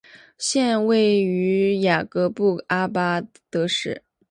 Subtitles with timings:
[0.39, 4.01] 县治位于雅各布阿巴德市。